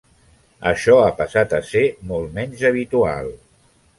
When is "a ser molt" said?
1.59-2.33